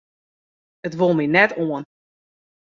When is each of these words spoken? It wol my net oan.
It 0.87 0.93
wol 0.99 1.13
my 1.15 1.27
net 1.35 1.51
oan. 1.63 1.83